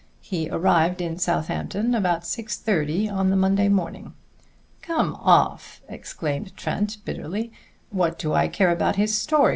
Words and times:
He 0.23 0.49
arrived 0.49 0.99
in 0.99 1.19
Southampton 1.19 1.93
about 1.93 2.25
six 2.25 2.57
thirty 2.57 3.07
on 3.07 3.29
the 3.29 3.35
Monday 3.35 3.69
morning." 3.69 4.13
"Come 4.81 5.13
off!" 5.19 5.83
exclaimed 5.87 6.57
Trent 6.57 6.97
bitterly. 7.05 7.51
"What 7.91 8.17
do 8.17 8.33
I 8.33 8.47
care 8.47 8.71
about 8.71 8.95
his 8.95 9.15
story? 9.15 9.49